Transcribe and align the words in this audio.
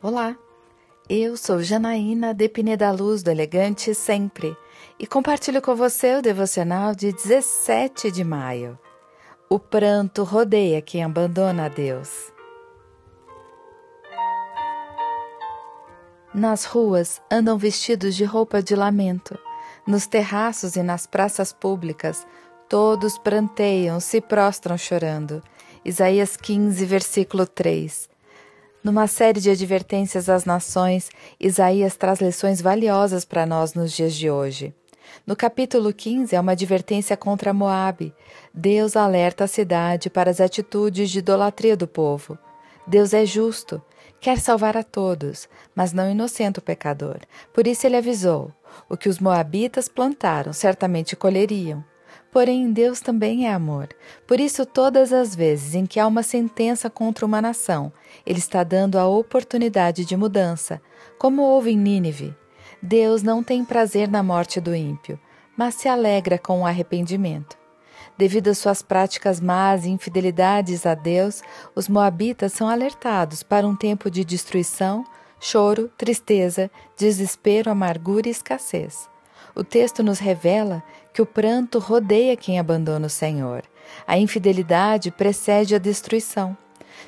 Olá, 0.00 0.36
eu 1.10 1.36
sou 1.36 1.60
Janaína 1.60 2.32
Depine 2.32 2.76
da 2.76 2.92
Luz 2.92 3.20
do 3.20 3.32
Elegante 3.32 3.92
Sempre 3.96 4.56
e 4.96 5.08
compartilho 5.08 5.60
com 5.60 5.74
você 5.74 6.14
o 6.14 6.22
devocional 6.22 6.94
de 6.94 7.10
17 7.10 8.08
de 8.12 8.22
maio. 8.22 8.78
O 9.50 9.58
pranto 9.58 10.22
rodeia 10.22 10.80
quem 10.80 11.02
abandona 11.02 11.64
a 11.64 11.68
Deus. 11.68 12.32
Nas 16.32 16.64
ruas 16.64 17.20
andam 17.28 17.58
vestidos 17.58 18.14
de 18.14 18.22
roupa 18.22 18.62
de 18.62 18.76
lamento. 18.76 19.36
Nos 19.84 20.06
terraços 20.06 20.76
e 20.76 20.82
nas 20.84 21.08
praças 21.08 21.52
públicas, 21.52 22.24
todos 22.68 23.18
pranteiam, 23.18 23.98
se 23.98 24.20
prostram 24.20 24.78
chorando. 24.78 25.42
Isaías 25.84 26.36
15, 26.36 26.86
versículo 26.86 27.44
3. 27.48 28.08
Numa 28.82 29.08
série 29.08 29.40
de 29.40 29.50
advertências 29.50 30.28
às 30.28 30.44
nações, 30.44 31.10
Isaías 31.38 31.96
traz 31.96 32.20
lições 32.20 32.60
valiosas 32.60 33.24
para 33.24 33.44
nós 33.44 33.74
nos 33.74 33.92
dias 33.92 34.14
de 34.14 34.30
hoje. 34.30 34.72
No 35.26 35.34
capítulo 35.34 35.92
15 35.92 36.34
é 36.34 36.40
uma 36.40 36.52
advertência 36.52 37.16
contra 37.16 37.52
Moabe. 37.52 38.14
Deus 38.54 38.96
alerta 38.96 39.44
a 39.44 39.48
cidade 39.48 40.08
para 40.08 40.30
as 40.30 40.40
atitudes 40.40 41.10
de 41.10 41.18
idolatria 41.18 41.76
do 41.76 41.88
povo. 41.88 42.38
Deus 42.86 43.12
é 43.12 43.26
justo, 43.26 43.82
quer 44.20 44.38
salvar 44.38 44.76
a 44.76 44.84
todos, 44.84 45.48
mas 45.74 45.92
não 45.92 46.10
inocenta 46.10 46.60
o 46.60 46.62
pecador. 46.62 47.18
Por 47.52 47.66
isso 47.66 47.86
ele 47.86 47.96
avisou: 47.96 48.52
o 48.88 48.96
que 48.96 49.08
os 49.08 49.18
moabitas 49.18 49.88
plantaram 49.88 50.52
certamente 50.52 51.16
colheriam. 51.16 51.84
Porém, 52.30 52.72
Deus 52.72 53.00
também 53.00 53.46
é 53.46 53.52
amor. 53.52 53.88
Por 54.26 54.38
isso, 54.38 54.64
todas 54.66 55.12
as 55.12 55.34
vezes 55.34 55.74
em 55.74 55.86
que 55.86 55.98
há 55.98 56.06
uma 56.06 56.22
sentença 56.22 56.90
contra 56.90 57.24
uma 57.24 57.40
nação, 57.40 57.92
Ele 58.26 58.38
está 58.38 58.62
dando 58.62 58.98
a 58.98 59.06
oportunidade 59.06 60.04
de 60.04 60.16
mudança, 60.16 60.80
como 61.18 61.42
houve 61.42 61.70
em 61.70 61.78
Nínive. 61.78 62.34
Deus 62.82 63.22
não 63.22 63.42
tem 63.42 63.64
prazer 63.64 64.08
na 64.08 64.22
morte 64.22 64.60
do 64.60 64.74
ímpio, 64.74 65.18
mas 65.56 65.74
se 65.74 65.88
alegra 65.88 66.38
com 66.38 66.60
o 66.60 66.66
arrependimento. 66.66 67.56
Devido 68.16 68.48
às 68.48 68.58
suas 68.58 68.82
práticas 68.82 69.40
más 69.40 69.84
e 69.84 69.90
infidelidades 69.90 70.84
a 70.84 70.94
Deus, 70.94 71.42
os 71.74 71.88
moabitas 71.88 72.52
são 72.52 72.68
alertados 72.68 73.42
para 73.42 73.66
um 73.66 73.76
tempo 73.76 74.10
de 74.10 74.24
destruição, 74.24 75.04
choro, 75.40 75.88
tristeza, 75.96 76.70
desespero, 76.96 77.70
amargura 77.70 78.28
e 78.28 78.32
escassez. 78.32 79.08
O 79.54 79.64
texto 79.64 80.02
nos 80.02 80.18
revela 80.18 80.82
que 81.18 81.22
o 81.22 81.26
pranto 81.26 81.80
rodeia 81.80 82.36
quem 82.36 82.60
abandona 82.60 83.08
o 83.08 83.10
Senhor. 83.10 83.64
A 84.06 84.16
infidelidade 84.16 85.10
precede 85.10 85.74
a 85.74 85.78
destruição. 85.78 86.56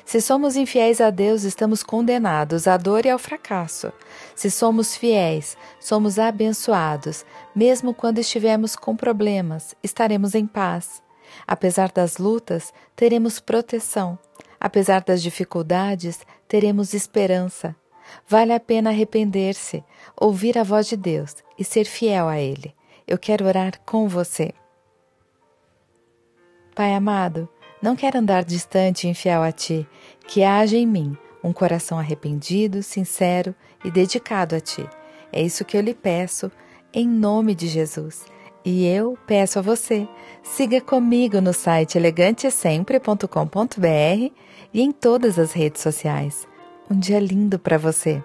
Se 0.03 0.19
somos 0.19 0.57
infiéis 0.57 0.99
a 0.99 1.09
Deus, 1.09 1.43
estamos 1.43 1.81
condenados 1.81 2.67
à 2.67 2.75
dor 2.75 3.05
e 3.05 3.09
ao 3.09 3.17
fracasso. 3.17 3.89
Se 4.35 4.51
somos 4.51 4.97
fiéis, 4.97 5.55
somos 5.79 6.19
abençoados. 6.19 7.25
Mesmo 7.55 7.93
quando 7.93 8.19
estivermos 8.19 8.75
com 8.75 8.97
problemas, 8.97 9.75
estaremos 9.81 10.35
em 10.35 10.45
paz. 10.45 11.01
Apesar 11.47 11.89
das 11.89 12.17
lutas, 12.17 12.73
teremos 12.97 13.39
proteção. 13.39 14.19
Apesar 14.59 15.05
das 15.05 15.23
dificuldades, 15.23 16.19
teremos 16.49 16.93
esperança. 16.93 17.73
Vale 18.27 18.51
a 18.51 18.59
pena 18.59 18.89
arrepender-se, 18.89 19.81
ouvir 20.19 20.57
a 20.57 20.63
voz 20.63 20.87
de 20.87 20.97
Deus 20.97 21.37
e 21.57 21.63
ser 21.63 21.85
fiel 21.85 22.27
a 22.27 22.37
Ele. 22.37 22.75
Eu 23.11 23.17
quero 23.17 23.45
orar 23.45 23.73
com 23.85 24.07
você. 24.07 24.53
Pai 26.73 26.93
amado, 26.93 27.49
não 27.81 27.93
quero 27.93 28.17
andar 28.17 28.45
distante 28.45 29.05
e 29.05 29.09
infiel 29.09 29.43
a 29.43 29.51
Ti, 29.51 29.85
que 30.25 30.45
haja 30.45 30.77
em 30.77 30.87
mim 30.87 31.17
um 31.43 31.51
coração 31.51 31.99
arrependido, 31.99 32.81
sincero 32.81 33.53
e 33.83 33.91
dedicado 33.91 34.55
a 34.55 34.61
Ti. 34.61 34.87
É 35.29 35.41
isso 35.41 35.65
que 35.65 35.75
eu 35.75 35.81
lhe 35.81 35.93
peço, 35.93 36.49
em 36.93 37.05
nome 37.05 37.53
de 37.53 37.67
Jesus. 37.67 38.23
E 38.63 38.87
eu 38.87 39.17
peço 39.27 39.59
a 39.59 39.61
você, 39.61 40.07
siga 40.41 40.79
comigo 40.79 41.41
no 41.41 41.51
site 41.51 41.97
elegantesempre.com.br 41.97 44.31
e 44.73 44.81
em 44.81 44.93
todas 44.93 45.37
as 45.37 45.51
redes 45.51 45.81
sociais. 45.81 46.47
Um 46.89 46.97
dia 46.97 47.19
lindo 47.19 47.59
para 47.59 47.77
você! 47.77 48.23